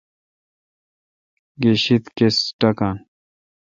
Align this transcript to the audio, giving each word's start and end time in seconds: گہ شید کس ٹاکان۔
گہ 1.61 1.73
شید 1.83 2.03
کس 2.17 2.35
ٹاکان۔ 2.59 2.97